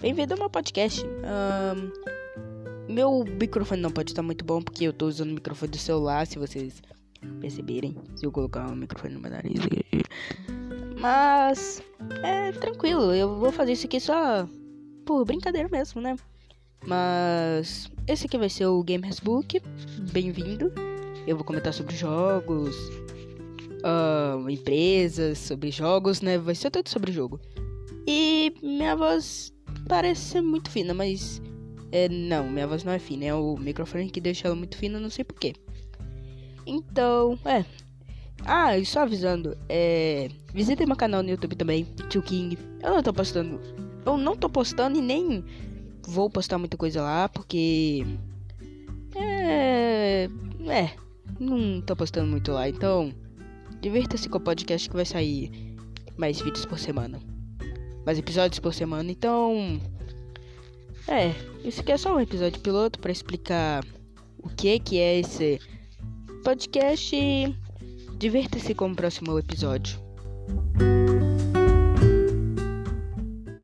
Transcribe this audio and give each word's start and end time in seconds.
bem-vindo 0.00 0.32
ao 0.32 0.38
meu 0.38 0.48
podcast. 0.48 1.04
Um, 1.04 2.92
meu 2.92 3.22
microfone 3.38 3.82
não 3.82 3.90
pode 3.90 4.12
estar 4.12 4.22
muito 4.22 4.44
bom 4.46 4.62
porque 4.62 4.84
eu 4.84 4.94
tô 4.94 5.06
usando 5.06 5.30
o 5.30 5.34
microfone 5.34 5.70
do 5.70 5.76
celular, 5.76 6.26
se 6.26 6.38
vocês 6.38 6.82
perceberem. 7.38 7.94
Se 8.16 8.24
eu 8.24 8.32
colocar 8.32 8.66
o 8.66 8.74
microfone 8.74 9.14
no 9.14 9.20
meu 9.20 9.30
nariz. 9.30 9.60
Mas 10.98 11.82
é 12.22 12.50
tranquilo, 12.52 13.12
eu 13.12 13.38
vou 13.38 13.52
fazer 13.52 13.72
isso 13.72 13.84
aqui 13.84 14.00
só 14.00 14.48
por 15.04 15.24
brincadeira 15.26 15.68
mesmo, 15.68 16.00
né? 16.00 16.16
Mas 16.86 17.90
esse 18.06 18.24
aqui 18.24 18.38
vai 18.38 18.48
ser 18.48 18.66
o 18.66 18.82
Gamers 18.82 19.20
Book. 19.20 19.60
Bem-vindo. 20.12 20.72
Eu 21.26 21.36
vou 21.36 21.44
comentar 21.44 21.74
sobre 21.74 21.94
jogos, 21.94 22.74
uh, 23.84 24.48
empresas, 24.48 25.38
sobre 25.38 25.70
jogos, 25.70 26.22
né? 26.22 26.38
Vai 26.38 26.54
ser 26.54 26.70
tudo 26.70 26.88
sobre 26.88 27.12
jogo. 27.12 27.38
E 28.10 28.54
minha 28.62 28.96
voz 28.96 29.52
parece 29.86 30.22
ser 30.22 30.40
muito 30.40 30.70
fina, 30.70 30.94
mas 30.94 31.42
é, 31.92 32.08
não, 32.08 32.48
minha 32.48 32.66
voz 32.66 32.82
não 32.82 32.94
é 32.94 32.98
fina, 32.98 33.26
é 33.26 33.34
o 33.34 33.54
microfone 33.58 34.08
que 34.08 34.18
deixa 34.18 34.48
ela 34.48 34.56
muito 34.56 34.78
fina, 34.78 34.98
não 34.98 35.10
sei 35.10 35.24
porquê. 35.24 35.52
Então, 36.66 37.38
é. 37.44 37.66
Ah, 38.46 38.78
e 38.78 38.86
só 38.86 39.00
avisando, 39.00 39.58
é. 39.68 40.30
Visitem 40.54 40.86
meu 40.86 40.96
canal 40.96 41.22
no 41.22 41.28
YouTube 41.28 41.54
também, 41.54 41.86
Tio 42.08 42.22
King. 42.22 42.56
Eu 42.82 42.94
não 42.94 43.02
tô 43.02 43.12
postando. 43.12 43.60
Eu 44.06 44.16
não 44.16 44.34
tô 44.34 44.48
postando 44.48 44.98
e 44.98 45.02
nem 45.02 45.44
vou 46.06 46.30
postar 46.30 46.56
muita 46.56 46.78
coisa 46.78 47.02
lá, 47.02 47.28
porque. 47.28 48.06
É. 49.14 50.30
É. 50.66 50.94
Não 51.38 51.82
tô 51.82 51.94
postando 51.94 52.26
muito 52.26 52.52
lá, 52.52 52.70
então. 52.70 53.12
Divirta-se 53.82 54.30
com 54.30 54.38
o 54.38 54.40
podcast 54.40 54.88
que 54.88 54.96
vai 54.96 55.04
sair 55.04 55.76
mais 56.16 56.40
vídeos 56.40 56.64
por 56.64 56.78
semana. 56.78 57.20
Mais 58.08 58.18
episódios 58.18 58.58
por 58.58 58.72
semana, 58.72 59.12
então. 59.12 59.78
É, 61.06 61.34
isso 61.62 61.82
aqui 61.82 61.92
é 61.92 61.98
só 61.98 62.16
um 62.16 62.18
episódio 62.18 62.58
piloto 62.58 62.98
para 62.98 63.12
explicar 63.12 63.84
o 64.38 64.48
que 64.48 64.78
que 64.78 64.98
é 64.98 65.20
esse 65.20 65.60
podcast. 66.42 67.14
Divirta-se 68.16 68.74
com 68.74 68.90
o 68.90 68.96
próximo 68.96 69.38
episódio. 69.38 70.07